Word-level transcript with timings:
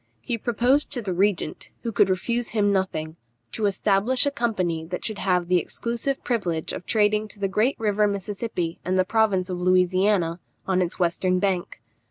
He 0.21 0.35
proposed 0.35 0.89
to 0.93 1.01
the 1.03 1.13
regent 1.13 1.69
(who 1.83 1.91
could 1.91 2.09
refuse 2.09 2.47
him 2.49 2.71
nothing) 2.73 3.17
to 3.51 3.67
establish 3.67 4.25
a 4.25 4.31
company 4.31 4.83
that 4.85 5.05
should 5.05 5.19
have 5.19 5.47
the 5.47 5.59
exclusive 5.59 6.23
privilege 6.23 6.73
of 6.73 6.87
trading 6.87 7.27
to 7.27 7.39
the 7.39 7.47
great 7.47 7.79
river 7.79 8.07
Mississippi 8.07 8.79
and 8.83 8.97
the 8.97 9.05
province 9.05 9.47
of 9.47 9.61
Louisiana, 9.61 10.39
on 10.65 10.81
its 10.81 10.97
western 10.97 11.37
bank. 11.37 11.81